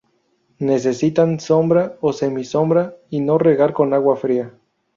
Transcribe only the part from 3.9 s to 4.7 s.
agua fría.